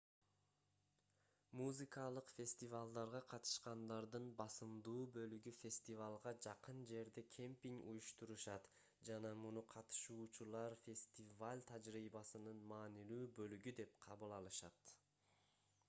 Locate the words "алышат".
14.41-14.93